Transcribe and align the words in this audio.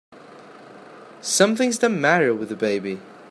Something's 1.21 1.77
the 1.77 1.87
matter 1.87 2.33
with 2.33 2.49
the 2.49 2.55
baby! 2.55 2.99